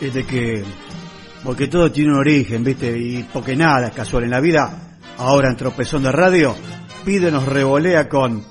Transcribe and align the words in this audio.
es 0.00 0.14
de 0.14 0.24
que, 0.24 0.64
porque 1.44 1.68
todo 1.68 1.90
tiene 1.92 2.12
un 2.12 2.18
origen, 2.18 2.64
¿viste? 2.64 2.96
Y 2.96 3.22
porque 3.32 3.56
nada 3.56 3.88
es 3.88 3.94
casual 3.94 4.24
en 4.24 4.30
la 4.30 4.40
vida, 4.40 4.98
ahora 5.18 5.50
en 5.50 5.56
Tropezón 5.56 6.02
de 6.02 6.12
Radio, 6.12 6.54
pide 7.04 7.30
nos 7.30 7.46
revolea 7.46 8.08
con 8.08 8.44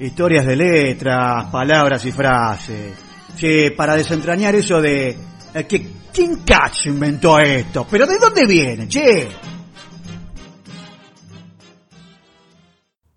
historias 0.00 0.46
de 0.46 0.56
letras, 0.56 1.46
palabras 1.46 2.04
y 2.04 2.12
frases. 2.12 2.96
Sí, 3.36 3.70
para 3.76 3.96
desentrañar 3.96 4.54
eso 4.54 4.80
de 4.80 5.16
eh, 5.54 5.66
que 5.66 5.88
quién 6.12 6.36
cacho 6.36 6.88
inventó 6.88 7.38
esto, 7.38 7.86
pero 7.90 8.06
¿de 8.06 8.18
dónde 8.18 8.46
viene, 8.46 8.88
che? 8.88 9.28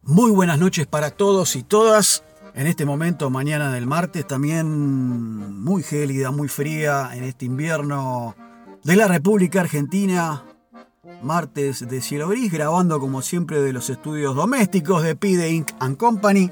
Muy 0.03 0.31
buenas 0.31 0.57
noches 0.57 0.87
para 0.87 1.11
todos 1.11 1.55
y 1.55 1.63
todas. 1.63 2.23
En 2.57 2.65
este 2.65 2.87
momento, 2.87 3.29
mañana 3.29 3.71
del 3.71 3.85
martes, 3.85 4.25
también 4.25 4.67
muy 5.61 5.83
gélida, 5.83 6.31
muy 6.31 6.47
fría 6.47 7.11
en 7.13 7.23
este 7.23 7.45
invierno 7.45 8.35
de 8.83 8.95
la 8.95 9.07
República 9.07 9.61
Argentina. 9.61 10.43
Martes 11.21 11.87
de 11.87 12.01
cielo 12.01 12.29
gris, 12.29 12.51
grabando 12.51 12.99
como 12.99 13.21
siempre 13.21 13.61
de 13.61 13.73
los 13.73 13.91
estudios 13.91 14.35
domésticos 14.35 15.03
de 15.03 15.15
Pide 15.15 15.51
Inc. 15.51 15.69
and 15.79 15.97
Company. 15.97 16.49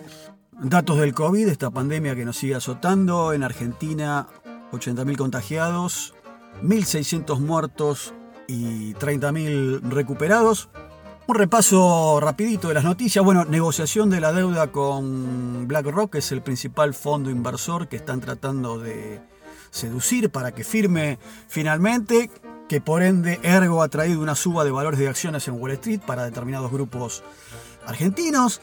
Datos 0.61 0.99
del 0.99 1.15
COVID, 1.15 1.47
esta 1.47 1.71
pandemia 1.71 2.15
que 2.15 2.23
nos 2.23 2.37
sigue 2.37 2.53
azotando. 2.53 3.33
En 3.33 3.41
Argentina, 3.41 4.27
80.000 4.73 5.17
contagiados, 5.17 6.13
1.600 6.61 7.39
muertos 7.39 8.13
y 8.47 8.93
30.000 8.93 9.81
recuperados. 9.89 10.69
Un 11.27 11.33
repaso 11.33 12.19
rapidito 12.21 12.67
de 12.67 12.75
las 12.75 12.83
noticias. 12.83 13.25
Bueno, 13.25 13.45
negociación 13.45 14.11
de 14.11 14.21
la 14.21 14.31
deuda 14.31 14.67
con 14.67 15.67
BlackRock, 15.67 16.11
que 16.11 16.17
es 16.19 16.31
el 16.31 16.43
principal 16.43 16.93
fondo 16.93 17.31
inversor 17.31 17.87
que 17.87 17.95
están 17.95 18.21
tratando 18.21 18.77
de 18.77 19.21
seducir 19.71 20.29
para 20.29 20.51
que 20.51 20.63
firme 20.63 21.17
finalmente, 21.47 22.29
que 22.69 22.79
por 22.79 23.01
ende 23.01 23.39
Ergo 23.41 23.81
ha 23.81 23.87
traído 23.87 24.21
una 24.21 24.35
suba 24.35 24.63
de 24.63 24.69
valores 24.69 24.99
de 24.99 25.07
acciones 25.07 25.47
en 25.47 25.59
Wall 25.59 25.71
Street 25.71 26.01
para 26.05 26.25
determinados 26.25 26.71
grupos 26.71 27.23
argentinos. 27.87 28.61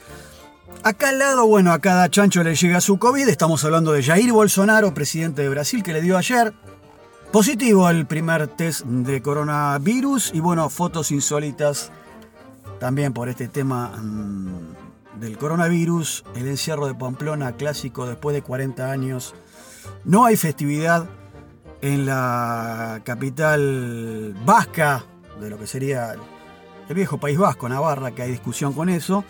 Acá 0.84 1.08
al 1.08 1.18
lado, 1.18 1.44
bueno, 1.48 1.72
a 1.72 1.80
cada 1.80 2.08
chancho 2.10 2.44
le 2.44 2.55
llega 2.55 2.80
su 2.80 2.96
COVID. 2.96 3.28
Estamos 3.28 3.64
hablando 3.64 3.90
de 3.90 4.05
Jair 4.05 4.30
Bolsonaro, 4.30 4.94
presidente 4.94 5.42
de 5.42 5.48
Brasil, 5.48 5.83
que 5.83 5.92
le 5.92 6.00
dio 6.00 6.16
ayer 6.16 6.55
positivo 7.33 7.90
el 7.90 8.06
primer 8.06 8.46
test 8.46 8.84
de 8.84 9.20
coronavirus 9.20 10.30
y 10.33 10.38
bueno, 10.38 10.70
fotos 10.70 11.10
insólitas 11.10 11.90
también 12.83 13.12
por 13.12 13.28
este 13.28 13.47
tema 13.47 13.91
mm, 13.91 15.20
del 15.20 15.38
coronavirus, 15.38 16.25
el 16.34 16.48
encierro 16.48 16.89
de 16.89 16.97
Pamplona 16.97 17.52
clásico 17.52 18.06
después 18.06 18.34
de 18.34 18.42
40 18.42 18.91
años. 18.91 19.36
No 20.05 20.24
hay 20.24 20.36
festividad 20.36 21.08
en 21.80 22.06
la 22.06 23.00
capital 23.05 24.34
vasca 24.44 25.05
de 25.41 25.48
lo 25.48 25.61
que 25.61 25.69
sería 25.69 26.16
el 26.89 26.94
viejo 26.97 27.19
País 27.19 27.39
Vasco, 27.39 27.69
Navarra, 27.69 28.11
que 28.11 28.22
hay 28.22 28.33
discusión 28.33 28.72
con 28.72 28.89
eso. 28.89 29.22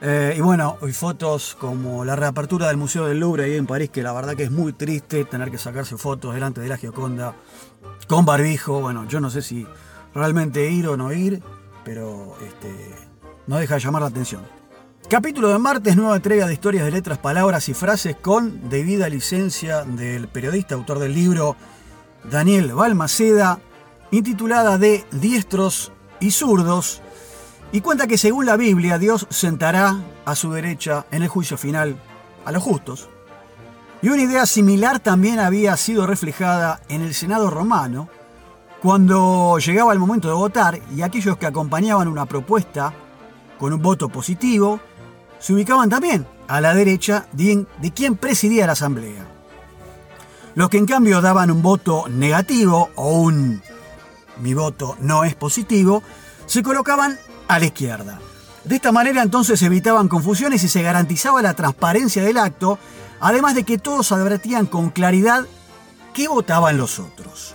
Eh, 0.00 0.34
y 0.36 0.40
bueno, 0.40 0.76
hay 0.82 0.92
fotos 0.92 1.56
como 1.60 2.04
la 2.04 2.16
reapertura 2.16 2.66
del 2.66 2.78
Museo 2.78 3.06
del 3.06 3.20
Louvre 3.20 3.44
ahí 3.44 3.54
en 3.54 3.66
París, 3.66 3.90
que 3.90 4.02
la 4.02 4.12
verdad 4.12 4.34
que 4.34 4.42
es 4.42 4.50
muy 4.50 4.72
triste 4.72 5.24
tener 5.24 5.52
que 5.52 5.58
sacarse 5.58 5.96
fotos 5.96 6.34
delante 6.34 6.60
de 6.60 6.68
la 6.68 6.78
Gioconda 6.78 7.36
con 8.08 8.24
barbijo. 8.24 8.80
Bueno, 8.80 9.06
yo 9.06 9.20
no 9.20 9.30
sé 9.30 9.40
si 9.40 9.68
realmente 10.12 10.68
ir 10.68 10.88
o 10.88 10.96
no 10.96 11.12
ir 11.12 11.44
pero 11.84 12.36
este, 12.46 12.72
no 13.46 13.56
deja 13.56 13.74
de 13.74 13.80
llamar 13.80 14.02
la 14.02 14.08
atención. 14.08 14.42
Capítulo 15.08 15.48
de 15.48 15.58
martes, 15.58 15.96
nueva 15.96 16.16
entrega 16.16 16.46
de 16.46 16.54
historias 16.54 16.84
de 16.84 16.90
letras, 16.90 17.18
palabras 17.18 17.68
y 17.68 17.74
frases 17.74 18.16
con 18.16 18.70
debida 18.70 19.08
licencia 19.08 19.82
del 19.82 20.28
periodista, 20.28 20.74
autor 20.74 20.98
del 21.00 21.14
libro 21.14 21.56
Daniel 22.30 22.72
Balmaceda, 22.72 23.58
intitulada 24.10 24.78
de 24.78 25.04
Diestros 25.10 25.92
y 26.20 26.30
Zurdos, 26.30 27.02
y 27.72 27.80
cuenta 27.80 28.06
que 28.06 28.16
según 28.16 28.46
la 28.46 28.56
Biblia 28.56 28.98
Dios 28.98 29.26
sentará 29.28 30.00
a 30.24 30.34
su 30.34 30.52
derecha 30.52 31.06
en 31.10 31.22
el 31.22 31.28
juicio 31.28 31.58
final 31.58 31.96
a 32.44 32.52
los 32.52 32.62
justos. 32.62 33.08
Y 34.00 34.08
una 34.08 34.22
idea 34.22 34.46
similar 34.46 34.98
también 34.98 35.40
había 35.40 35.76
sido 35.76 36.06
reflejada 36.06 36.80
en 36.88 37.02
el 37.02 37.14
Senado 37.14 37.50
romano, 37.50 38.08
cuando 38.82 39.58
llegaba 39.58 39.92
el 39.92 40.00
momento 40.00 40.26
de 40.26 40.34
votar 40.34 40.80
y 40.96 41.02
aquellos 41.02 41.36
que 41.36 41.46
acompañaban 41.46 42.08
una 42.08 42.26
propuesta 42.26 42.92
con 43.56 43.72
un 43.72 43.80
voto 43.80 44.08
positivo, 44.08 44.80
se 45.38 45.52
ubicaban 45.52 45.88
también 45.88 46.26
a 46.48 46.60
la 46.60 46.74
derecha 46.74 47.26
de, 47.30 47.64
quien 47.94 48.16
presidía 48.16 48.66
la 48.66 48.72
asamblea. 48.72 49.24
Los 50.56 50.68
que 50.68 50.78
en 50.78 50.86
cambio 50.86 51.20
daban 51.20 51.52
un 51.52 51.62
voto 51.62 52.06
negativo 52.08 52.90
o 52.96 53.20
un 53.20 53.62
mi 54.40 54.52
voto 54.52 54.96
no 54.98 55.22
es 55.22 55.36
positivo, 55.36 56.02
se 56.46 56.64
colocaban 56.64 57.16
a 57.46 57.60
la 57.60 57.66
izquierda. 57.66 58.18
De 58.64 58.74
esta 58.74 58.90
manera 58.90 59.22
entonces 59.22 59.60
se 59.60 59.66
evitaban 59.66 60.08
confusiones 60.08 60.64
y 60.64 60.68
se 60.68 60.82
garantizaba 60.82 61.40
la 61.40 61.54
transparencia 61.54 62.24
del 62.24 62.38
acto, 62.38 62.80
además 63.20 63.54
de 63.54 63.62
que 63.62 63.78
todos 63.78 64.10
advertían 64.10 64.66
con 64.66 64.90
claridad 64.90 65.44
qué 66.12 66.26
votaban 66.26 66.76
los 66.76 66.98
otros. 66.98 67.54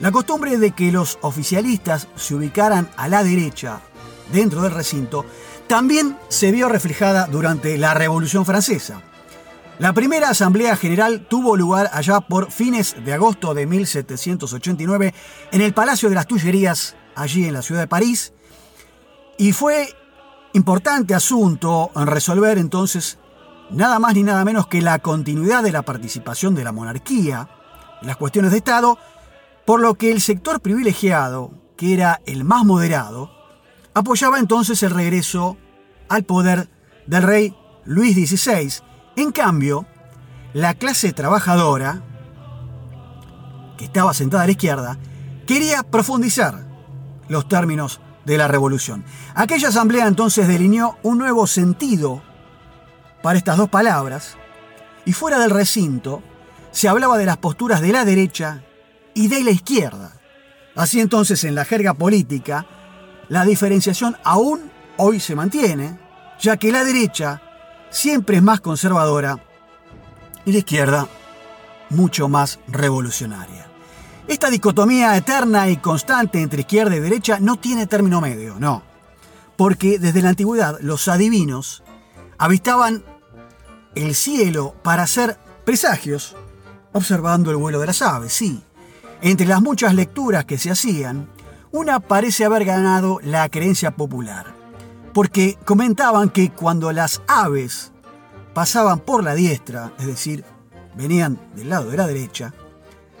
La 0.00 0.10
costumbre 0.10 0.56
de 0.56 0.72
que 0.72 0.90
los 0.90 1.18
oficialistas 1.20 2.08
se 2.16 2.34
ubicaran 2.34 2.88
a 2.96 3.06
la 3.06 3.22
derecha 3.22 3.80
dentro 4.32 4.62
del 4.62 4.72
recinto 4.72 5.26
también 5.66 6.16
se 6.28 6.50
vio 6.52 6.70
reflejada 6.70 7.26
durante 7.26 7.76
la 7.76 7.92
Revolución 7.92 8.46
Francesa. 8.46 9.02
La 9.78 9.92
primera 9.92 10.30
Asamblea 10.30 10.74
General 10.76 11.26
tuvo 11.28 11.54
lugar 11.54 11.90
allá 11.92 12.20
por 12.20 12.50
fines 12.50 12.96
de 13.04 13.12
agosto 13.12 13.52
de 13.52 13.66
1789 13.66 15.14
en 15.52 15.60
el 15.60 15.74
Palacio 15.74 16.08
de 16.08 16.14
las 16.14 16.26
Tullerías, 16.26 16.96
allí 17.14 17.44
en 17.44 17.52
la 17.52 17.62
ciudad 17.62 17.82
de 17.82 17.86
París, 17.86 18.32
y 19.36 19.52
fue 19.52 19.94
importante 20.54 21.14
asunto 21.14 21.90
en 21.94 22.06
resolver 22.06 22.56
entonces 22.56 23.18
nada 23.70 23.98
más 23.98 24.14
ni 24.14 24.22
nada 24.22 24.44
menos 24.44 24.66
que 24.66 24.80
la 24.80 24.98
continuidad 24.98 25.62
de 25.62 25.72
la 25.72 25.82
participación 25.82 26.54
de 26.54 26.64
la 26.64 26.72
monarquía 26.72 27.48
en 28.00 28.06
las 28.06 28.16
cuestiones 28.16 28.50
de 28.50 28.58
Estado 28.58 28.98
por 29.70 29.80
lo 29.80 29.94
que 29.94 30.10
el 30.10 30.20
sector 30.20 30.60
privilegiado, 30.60 31.52
que 31.76 31.94
era 31.94 32.20
el 32.26 32.42
más 32.42 32.64
moderado, 32.64 33.30
apoyaba 33.94 34.40
entonces 34.40 34.82
el 34.82 34.90
regreso 34.90 35.58
al 36.08 36.24
poder 36.24 36.68
del 37.06 37.22
rey 37.22 37.56
Luis 37.84 38.16
XVI. 38.16 38.82
En 39.14 39.30
cambio, 39.30 39.86
la 40.54 40.74
clase 40.74 41.12
trabajadora, 41.12 42.02
que 43.78 43.84
estaba 43.84 44.12
sentada 44.12 44.42
a 44.42 44.46
la 44.46 44.50
izquierda, 44.50 44.98
quería 45.46 45.84
profundizar 45.84 46.66
los 47.28 47.46
términos 47.46 48.00
de 48.24 48.38
la 48.38 48.48
revolución. 48.48 49.04
Aquella 49.36 49.68
asamblea 49.68 50.08
entonces 50.08 50.48
delineó 50.48 50.98
un 51.04 51.16
nuevo 51.16 51.46
sentido 51.46 52.24
para 53.22 53.38
estas 53.38 53.56
dos 53.56 53.68
palabras, 53.68 54.36
y 55.04 55.12
fuera 55.12 55.38
del 55.38 55.50
recinto 55.50 56.24
se 56.72 56.88
hablaba 56.88 57.18
de 57.18 57.26
las 57.26 57.36
posturas 57.36 57.80
de 57.80 57.92
la 57.92 58.04
derecha 58.04 58.64
y 59.20 59.28
de 59.28 59.44
la 59.44 59.50
izquierda. 59.50 60.12
Así 60.74 60.98
entonces, 60.98 61.44
en 61.44 61.54
la 61.54 61.66
jerga 61.66 61.92
política, 61.92 62.64
la 63.28 63.44
diferenciación 63.44 64.16
aún 64.24 64.70
hoy 64.96 65.20
se 65.20 65.34
mantiene, 65.34 65.98
ya 66.40 66.56
que 66.56 66.72
la 66.72 66.84
derecha 66.84 67.42
siempre 67.90 68.38
es 68.38 68.42
más 68.42 68.62
conservadora 68.62 69.38
y 70.46 70.52
la 70.52 70.58
izquierda 70.58 71.06
mucho 71.90 72.30
más 72.30 72.60
revolucionaria. 72.66 73.66
Esta 74.26 74.48
dicotomía 74.48 75.14
eterna 75.18 75.68
y 75.68 75.76
constante 75.76 76.40
entre 76.40 76.60
izquierda 76.60 76.96
y 76.96 77.00
derecha 77.00 77.40
no 77.40 77.56
tiene 77.56 77.86
término 77.86 78.22
medio, 78.22 78.58
no. 78.58 78.82
Porque 79.58 79.98
desde 79.98 80.22
la 80.22 80.30
antigüedad 80.30 80.78
los 80.80 81.08
adivinos 81.08 81.82
avistaban 82.38 83.04
el 83.94 84.14
cielo 84.14 84.76
para 84.82 85.02
hacer 85.02 85.38
presagios, 85.66 86.36
observando 86.92 87.50
el 87.50 87.58
vuelo 87.58 87.80
de 87.80 87.86
las 87.88 88.00
aves, 88.00 88.32
sí. 88.32 88.64
Entre 89.22 89.46
las 89.46 89.60
muchas 89.60 89.94
lecturas 89.94 90.46
que 90.46 90.56
se 90.56 90.70
hacían, 90.70 91.28
una 91.72 92.00
parece 92.00 92.46
haber 92.46 92.64
ganado 92.64 93.20
la 93.22 93.48
creencia 93.50 93.90
popular, 93.90 94.54
porque 95.12 95.58
comentaban 95.66 96.30
que 96.30 96.50
cuando 96.50 96.90
las 96.90 97.20
aves 97.28 97.92
pasaban 98.54 99.00
por 99.00 99.22
la 99.22 99.34
diestra, 99.34 99.92
es 99.98 100.06
decir, 100.06 100.44
venían 100.96 101.38
del 101.54 101.68
lado 101.68 101.90
de 101.90 101.98
la 101.98 102.06
derecha, 102.06 102.54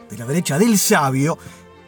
de 0.08 0.16
la 0.16 0.24
derecha 0.24 0.58
del 0.58 0.78
sabio, 0.78 1.36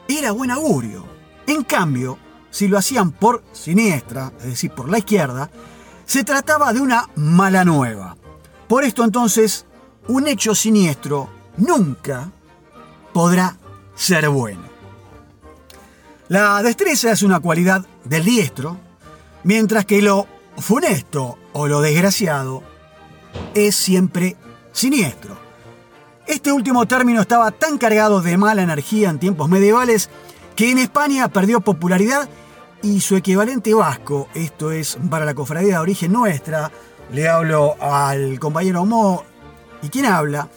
era 0.06 0.32
buen 0.32 0.50
augurio. 0.50 1.06
En 1.46 1.64
cambio, 1.64 2.18
si 2.50 2.68
lo 2.68 2.76
hacían 2.76 3.12
por 3.12 3.42
siniestra, 3.52 4.30
es 4.40 4.44
decir, 4.44 4.72
por 4.72 4.90
la 4.90 4.98
izquierda, 4.98 5.50
se 6.04 6.22
trataba 6.22 6.74
de 6.74 6.80
una 6.80 7.08
mala 7.16 7.64
nueva. 7.64 8.16
Por 8.68 8.84
esto 8.84 9.04
entonces, 9.04 9.64
un 10.06 10.28
hecho 10.28 10.54
siniestro 10.54 11.30
nunca 11.56 12.30
podrá 13.14 13.56
ser 13.94 14.28
bueno. 14.28 14.62
La 16.28 16.62
destreza 16.62 17.12
es 17.12 17.22
una 17.22 17.40
cualidad 17.40 17.84
del 18.04 18.24
diestro, 18.24 18.78
mientras 19.44 19.84
que 19.84 20.00
lo 20.00 20.26
funesto 20.56 21.38
o 21.52 21.66
lo 21.66 21.80
desgraciado 21.80 22.62
es 23.54 23.76
siempre 23.76 24.36
siniestro. 24.72 25.36
Este 26.26 26.52
último 26.52 26.86
término 26.86 27.20
estaba 27.20 27.50
tan 27.50 27.78
cargado 27.78 28.22
de 28.22 28.36
mala 28.36 28.62
energía 28.62 29.10
en 29.10 29.18
tiempos 29.18 29.48
medievales 29.48 30.08
que 30.56 30.70
en 30.70 30.78
España 30.78 31.28
perdió 31.28 31.60
popularidad 31.60 32.28
y 32.82 33.00
su 33.00 33.16
equivalente 33.16 33.74
vasco, 33.74 34.28
esto 34.34 34.72
es 34.72 34.98
para 35.10 35.24
la 35.24 35.34
cofradía 35.34 35.74
de 35.74 35.78
origen 35.78 36.12
nuestra, 36.12 36.70
le 37.12 37.28
hablo 37.28 37.76
al 37.80 38.38
compañero 38.38 38.84
Mo 38.84 39.24
y 39.82 39.88
quien 39.88 40.06
habla 40.06 40.48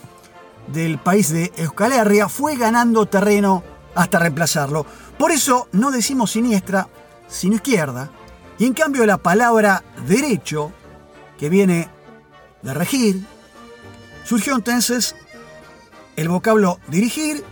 del 0.68 0.98
país 0.98 1.30
de 1.30 1.52
Euskal 1.56 1.92
Herria, 1.92 2.28
fue 2.28 2.56
ganando 2.56 3.06
terreno 3.06 3.62
hasta 3.94 4.18
reemplazarlo. 4.18 4.86
Por 5.18 5.32
eso 5.32 5.68
no 5.72 5.90
decimos 5.90 6.32
siniestra, 6.32 6.88
sino 7.28 7.56
izquierda, 7.56 8.10
y 8.58 8.66
en 8.66 8.74
cambio 8.74 9.04
la 9.06 9.18
palabra 9.18 9.82
derecho, 10.06 10.72
que 11.38 11.48
viene 11.48 11.88
de 12.62 12.74
regir, 12.74 13.26
surgió 14.24 14.54
entonces 14.54 15.14
el 16.16 16.28
vocablo 16.28 16.78
dirigir, 16.88 17.44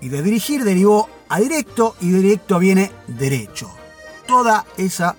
y 0.00 0.08
de 0.08 0.22
dirigir 0.22 0.64
derivó 0.64 1.08
a 1.28 1.38
directo, 1.38 1.94
y 2.00 2.10
directo 2.10 2.58
viene 2.58 2.90
derecho. 3.06 3.70
Toda 4.26 4.64
esa 4.76 5.16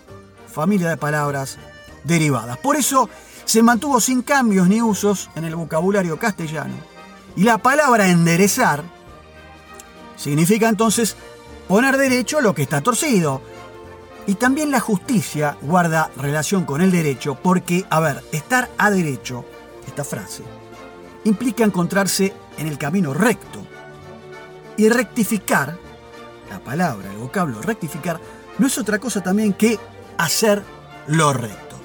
familia 0.51 0.89
de 0.89 0.97
palabras 0.97 1.57
derivadas. 2.03 2.57
Por 2.57 2.75
eso 2.75 3.09
se 3.45 3.63
mantuvo 3.63 3.99
sin 3.99 4.21
cambios 4.21 4.67
ni 4.67 4.81
usos 4.81 5.29
en 5.35 5.45
el 5.45 5.55
vocabulario 5.55 6.17
castellano. 6.17 6.90
Y 7.35 7.43
la 7.43 7.57
palabra 7.57 8.09
enderezar 8.09 8.83
significa 10.15 10.69
entonces 10.69 11.15
poner 11.67 11.97
derecho 11.97 12.41
lo 12.41 12.53
que 12.53 12.63
está 12.63 12.81
torcido. 12.81 13.41
Y 14.27 14.35
también 14.35 14.71
la 14.71 14.79
justicia 14.79 15.57
guarda 15.61 16.11
relación 16.15 16.65
con 16.65 16.81
el 16.81 16.91
derecho 16.91 17.35
porque, 17.35 17.85
a 17.89 17.99
ver, 17.99 18.23
estar 18.31 18.69
a 18.77 18.91
derecho, 18.91 19.45
esta 19.87 20.03
frase, 20.03 20.43
implica 21.23 21.63
encontrarse 21.63 22.33
en 22.57 22.67
el 22.67 22.77
camino 22.77 23.13
recto. 23.13 23.65
Y 24.77 24.89
rectificar, 24.89 25.77
la 26.49 26.59
palabra, 26.59 27.11
el 27.11 27.17
vocablo 27.17 27.61
rectificar, 27.61 28.19
no 28.57 28.67
es 28.67 28.77
otra 28.77 28.99
cosa 28.99 29.23
también 29.23 29.53
que 29.53 29.79
hacer 30.17 30.63
lo 31.07 31.33
recto. 31.33 31.75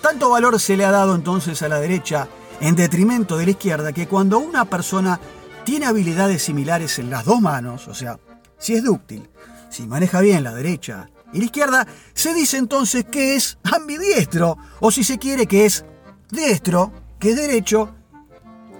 Tanto 0.00 0.30
valor 0.30 0.58
se 0.58 0.76
le 0.76 0.84
ha 0.84 0.90
dado 0.90 1.14
entonces 1.14 1.62
a 1.62 1.68
la 1.68 1.78
derecha 1.78 2.26
en 2.60 2.76
detrimento 2.76 3.36
de 3.36 3.46
la 3.46 3.50
izquierda 3.52 3.92
que 3.92 4.06
cuando 4.06 4.38
una 4.38 4.64
persona 4.64 5.18
tiene 5.64 5.86
habilidades 5.86 6.42
similares 6.42 6.98
en 6.98 7.10
las 7.10 7.24
dos 7.24 7.40
manos, 7.40 7.88
o 7.88 7.94
sea, 7.94 8.18
si 8.58 8.74
es 8.74 8.84
dúctil, 8.84 9.28
si 9.70 9.86
maneja 9.86 10.20
bien 10.20 10.44
la 10.44 10.54
derecha 10.54 11.08
y 11.32 11.38
la 11.38 11.44
izquierda, 11.46 11.86
se 12.12 12.34
dice 12.34 12.58
entonces 12.58 13.04
que 13.04 13.36
es 13.36 13.58
ambidiestro, 13.62 14.58
o 14.80 14.90
si 14.90 15.04
se 15.04 15.18
quiere 15.18 15.46
que 15.46 15.64
es 15.64 15.84
diestro, 16.30 16.92
que 17.18 17.30
es 17.30 17.36
derecho, 17.36 17.94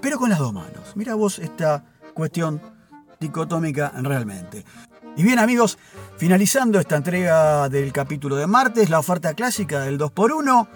pero 0.01 0.17
con 0.17 0.29
las 0.29 0.39
dos 0.39 0.53
manos. 0.53 0.93
Mira 0.95 1.15
vos 1.15 1.39
esta 1.39 1.83
cuestión 2.13 2.61
dicotómica 3.19 3.91
realmente. 3.95 4.65
Y 5.15 5.23
bien 5.23 5.39
amigos, 5.39 5.77
finalizando 6.17 6.79
esta 6.79 6.95
entrega 6.95 7.67
del 7.69 7.91
capítulo 7.91 8.35
de 8.35 8.47
martes, 8.47 8.89
la 8.89 8.99
oferta 8.99 9.33
clásica 9.33 9.81
del 9.81 9.99
2x1, 9.99 10.67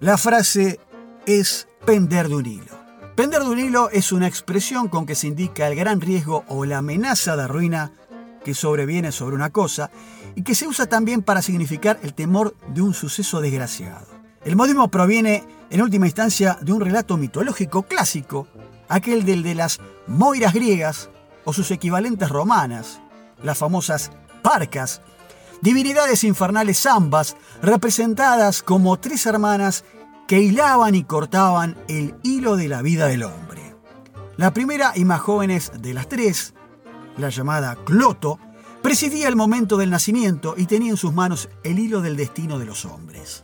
la 0.00 0.18
frase 0.18 0.80
es 1.28 1.68
pender 1.84 2.28
de 2.28 2.36
un 2.36 2.46
hilo. 2.46 2.72
Pender 3.14 3.42
de 3.42 3.50
un 3.50 3.58
hilo 3.58 3.90
es 3.90 4.12
una 4.12 4.26
expresión 4.26 4.88
con 4.88 5.04
que 5.04 5.14
se 5.14 5.26
indica 5.26 5.68
el 5.68 5.76
gran 5.76 6.00
riesgo 6.00 6.44
o 6.48 6.64
la 6.64 6.78
amenaza 6.78 7.36
de 7.36 7.46
ruina 7.46 7.92
que 8.42 8.54
sobreviene 8.54 9.12
sobre 9.12 9.36
una 9.36 9.50
cosa 9.50 9.90
y 10.36 10.42
que 10.42 10.54
se 10.54 10.66
usa 10.66 10.86
también 10.86 11.20
para 11.20 11.42
significar 11.42 12.00
el 12.02 12.14
temor 12.14 12.56
de 12.72 12.80
un 12.80 12.94
suceso 12.94 13.42
desgraciado. 13.42 14.06
El 14.42 14.56
modismo 14.56 14.88
proviene 14.88 15.44
en 15.68 15.82
última 15.82 16.06
instancia 16.06 16.56
de 16.62 16.72
un 16.72 16.80
relato 16.80 17.18
mitológico 17.18 17.82
clásico, 17.82 18.48
aquel 18.88 19.26
del 19.26 19.42
de 19.42 19.54
las 19.54 19.80
moiras 20.06 20.54
griegas 20.54 21.10
o 21.44 21.52
sus 21.52 21.70
equivalentes 21.70 22.30
romanas, 22.30 23.02
las 23.42 23.58
famosas 23.58 24.12
parcas, 24.40 25.02
divinidades 25.60 26.24
infernales 26.24 26.86
ambas 26.86 27.36
representadas 27.60 28.62
como 28.62 28.98
tres 28.98 29.26
hermanas 29.26 29.84
que 30.28 30.40
hilaban 30.40 30.94
y 30.94 31.04
cortaban 31.04 31.74
el 31.88 32.14
hilo 32.22 32.56
de 32.56 32.68
la 32.68 32.82
vida 32.82 33.06
del 33.06 33.22
hombre. 33.22 33.74
La 34.36 34.52
primera 34.52 34.92
y 34.94 35.06
más 35.06 35.20
jóvenes 35.20 35.72
de 35.80 35.94
las 35.94 36.06
tres, 36.06 36.52
la 37.16 37.30
llamada 37.30 37.76
Cloto, 37.86 38.38
presidía 38.82 39.26
el 39.28 39.36
momento 39.36 39.78
del 39.78 39.88
nacimiento 39.88 40.54
y 40.56 40.66
tenía 40.66 40.90
en 40.90 40.98
sus 40.98 41.14
manos 41.14 41.48
el 41.64 41.78
hilo 41.78 42.02
del 42.02 42.18
destino 42.18 42.58
de 42.58 42.66
los 42.66 42.84
hombres. 42.84 43.42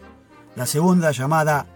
La 0.57 0.67
segunda, 0.67 1.11
llamada 1.11 1.67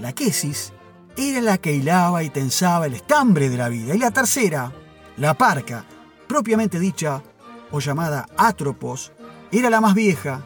la 0.00 0.14
Quesis, 0.14 0.72
era 1.14 1.42
la 1.42 1.58
que 1.58 1.74
hilaba 1.74 2.22
y 2.22 2.30
tensaba 2.30 2.86
el 2.86 2.94
estambre 2.94 3.50
de 3.50 3.58
la 3.58 3.68
vida. 3.68 3.94
Y 3.94 3.98
la 3.98 4.12
tercera, 4.12 4.72
la 5.18 5.34
Parca, 5.34 5.84
propiamente 6.26 6.80
dicha, 6.80 7.22
o 7.70 7.80
llamada 7.80 8.26
Atropos, 8.38 9.12
era 9.52 9.68
la 9.68 9.82
más 9.82 9.94
vieja 9.94 10.42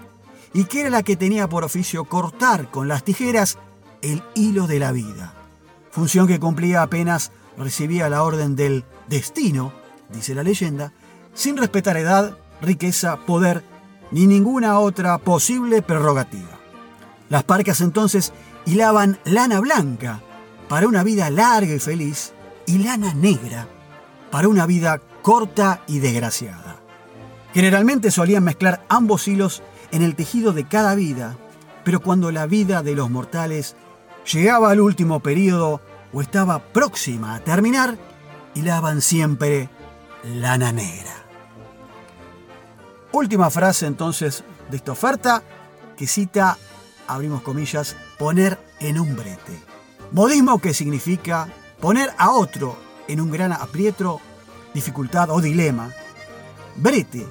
y 0.53 0.65
que 0.65 0.81
era 0.81 0.91
la 0.91 1.05
que 1.05 1.17
tenía 1.17 1.49
por 1.49 1.63
oficio 1.63 2.05
cortar 2.05 2.69
con 2.69 2.89
las 2.89 3.05
tijeras 3.05 3.59
el 4.03 4.23
hilo 4.35 4.67
de 4.67 4.79
la 4.79 4.93
vida, 4.93 5.35
función 5.91 6.27
que 6.27 6.41
cumplía 6.41 6.83
apenas 6.83 7.33
recibía 7.57 8.09
la 8.09 8.23
orden 8.23 8.57
del 8.57 8.85
destino, 9.09 9.73
dice 10.09 10.35
la 10.35 10.43
leyenda, 10.43 10.93
sin 11.35 11.57
respetar 11.57 11.97
edad, 11.97 12.37
riqueza, 12.61 13.17
poder 13.27 13.65
ni 14.11 14.27
ninguna 14.27 14.79
otra 14.79 15.19
posible 15.19 15.83
prerrogativa. 15.83 16.59
Las 17.29 17.45
parcas 17.45 17.81
entonces 17.81 18.33
hilaban 18.65 19.19
lana 19.25 19.61
blanca 19.61 20.21
para 20.69 20.87
una 20.87 21.03
vida 21.03 21.31
larga 21.31 21.75
y 21.75 21.79
feliz 21.79 22.33
y 22.67 22.79
lana 22.79 23.15
negra 23.15 23.67
para 24.31 24.49
una 24.49 24.67
vida 24.67 25.01
corta 25.23 25.83
y 25.87 25.99
desgraciada. 25.99 26.77
Generalmente 27.55 28.11
solían 28.11 28.45
mezclar 28.45 28.85
ambos 28.89 29.27
hilos 29.27 29.63
en 29.91 30.03
el 30.03 30.15
tejido 30.15 30.53
de 30.53 30.65
cada 30.65 30.95
vida, 30.95 31.37
pero 31.85 32.01
cuando 32.01 32.31
la 32.31 32.47
vida 32.47 32.83
de 32.83 32.95
los 32.95 33.11
mortales 33.11 33.77
llegaba 34.33 34.71
al 34.71 34.81
último 34.81 35.21
periodo 35.21 35.81
o 36.13 36.21
estaba 36.21 36.59
próxima 36.59 37.35
a 37.35 37.41
terminar, 37.41 37.97
hilaban 38.55 39.01
siempre 39.03 39.69
lana 40.25 40.73
negra. 40.73 41.15
Última 43.13 43.51
frase 43.51 43.87
entonces 43.87 44.45
de 44.71 44.77
esta 44.77 44.93
oferta 44.93 45.43
que 45.97 46.07
cita, 46.07 46.59
abrimos 47.07 47.43
comillas, 47.43 47.97
poner 48.19 48.59
en 48.81 49.01
un 49.01 49.17
brete. 49.17 49.59
Modismo 50.13 50.59
que 50.61 50.75
significa 50.75 51.49
poner 51.81 52.11
a 52.19 52.31
otro 52.31 52.77
en 53.09 53.21
un 53.21 53.31
gran 53.31 53.53
aprieto, 53.53 54.21
dificultad 54.75 55.31
o 55.31 55.41
dilema. 55.41 55.91
Brete, 56.77 57.27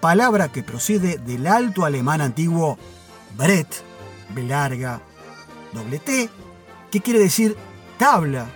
palabra 0.00 0.50
que 0.50 0.62
procede 0.62 1.18
del 1.18 1.46
alto 1.46 1.84
alemán 1.84 2.20
antiguo 2.20 2.78
Brett, 3.36 3.82
B 4.34 4.42
larga, 4.44 5.00
doble 5.72 5.98
T, 5.98 6.30
que 6.90 7.00
quiere 7.00 7.20
decir 7.20 7.56
tabla. 7.98 8.46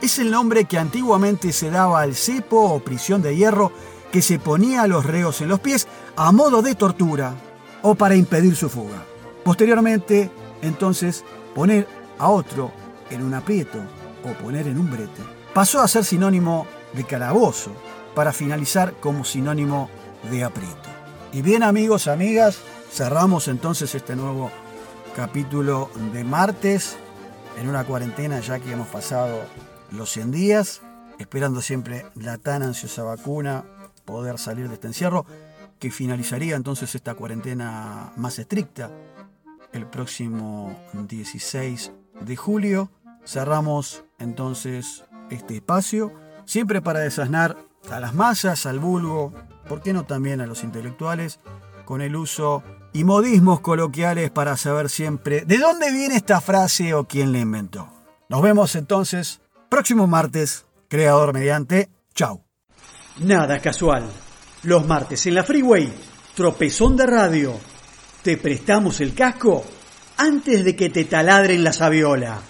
Es 0.00 0.18
el 0.18 0.30
nombre 0.30 0.64
que 0.64 0.78
antiguamente 0.78 1.52
se 1.52 1.70
daba 1.70 2.00
al 2.00 2.14
cepo 2.14 2.60
o 2.60 2.80
prisión 2.80 3.22
de 3.22 3.36
hierro 3.36 3.72
que 4.10 4.22
se 4.22 4.38
ponía 4.38 4.82
a 4.82 4.86
los 4.86 5.06
reos 5.06 5.40
en 5.40 5.48
los 5.48 5.60
pies 5.60 5.86
a 6.16 6.32
modo 6.32 6.60
de 6.60 6.74
tortura 6.74 7.34
o 7.82 7.94
para 7.94 8.16
impedir 8.16 8.56
su 8.56 8.68
fuga. 8.68 9.04
Posteriormente, 9.44 10.30
entonces, 10.60 11.24
poner 11.54 11.86
a 12.18 12.28
otro 12.28 12.70
en 13.10 13.22
un 13.22 13.34
aprieto 13.34 13.78
o 14.24 14.32
poner 14.42 14.66
en 14.68 14.78
un 14.78 14.90
brete 14.90 15.22
pasó 15.52 15.80
a 15.80 15.88
ser 15.88 16.04
sinónimo 16.04 16.66
de 16.92 17.04
calabozo 17.04 17.72
para 18.14 18.32
finalizar 18.32 18.94
como 19.00 19.24
sinónimo 19.24 19.88
de 20.30 20.44
aprieto. 20.44 20.90
Y 21.32 21.42
bien 21.42 21.62
amigos, 21.62 22.08
amigas, 22.08 22.58
cerramos 22.90 23.48
entonces 23.48 23.94
este 23.94 24.14
nuevo 24.14 24.50
capítulo 25.14 25.90
de 26.12 26.24
martes 26.24 26.96
en 27.58 27.68
una 27.68 27.84
cuarentena 27.84 28.40
ya 28.40 28.58
que 28.58 28.72
hemos 28.72 28.88
pasado 28.88 29.42
los 29.90 30.10
100 30.10 30.30
días, 30.30 30.80
esperando 31.18 31.60
siempre 31.60 32.06
la 32.14 32.38
tan 32.38 32.62
ansiosa 32.62 33.02
vacuna, 33.02 33.64
poder 34.06 34.38
salir 34.38 34.68
de 34.68 34.74
este 34.74 34.86
encierro, 34.86 35.26
que 35.78 35.90
finalizaría 35.90 36.56
entonces 36.56 36.94
esta 36.94 37.14
cuarentena 37.14 38.12
más 38.16 38.38
estricta 38.38 38.90
el 39.72 39.86
próximo 39.86 40.78
16 40.94 41.92
de 42.20 42.36
julio. 42.36 42.90
Cerramos 43.24 44.04
entonces 44.18 45.04
este 45.30 45.56
espacio, 45.56 46.12
siempre 46.46 46.80
para 46.80 47.00
desasnar 47.00 47.58
a 47.90 48.00
las 48.00 48.14
masas, 48.14 48.64
al 48.64 48.78
vulgo, 48.78 49.32
¿por 49.68 49.82
qué 49.82 49.92
no 49.92 50.04
también 50.04 50.40
a 50.40 50.46
los 50.46 50.64
intelectuales, 50.64 51.38
con 51.84 52.00
el 52.00 52.16
uso 52.16 52.62
y 52.92 53.04
modismos 53.04 53.60
coloquiales 53.60 54.30
para 54.30 54.56
saber 54.56 54.88
siempre 54.90 55.44
de 55.44 55.58
dónde 55.58 55.90
viene 55.90 56.16
esta 56.16 56.40
frase 56.40 56.94
o 56.94 57.04
quién 57.04 57.32
la 57.32 57.38
inventó. 57.38 57.88
Nos 58.28 58.42
vemos 58.42 58.74
entonces 58.76 59.40
próximo 59.68 60.06
martes, 60.06 60.66
creador 60.88 61.32
mediante. 61.32 61.88
Chau. 62.14 62.44
Nada 63.18 63.58
casual. 63.60 64.04
Los 64.64 64.86
martes 64.86 65.26
en 65.26 65.34
la 65.34 65.44
Freeway, 65.44 65.92
tropezón 66.34 66.96
de 66.96 67.06
radio. 67.06 67.54
Te 68.22 68.36
prestamos 68.36 69.00
el 69.00 69.14
casco 69.14 69.64
antes 70.16 70.64
de 70.64 70.76
que 70.76 70.90
te 70.90 71.04
taladren 71.04 71.64
la 71.64 71.72
sabiola. 71.72 72.40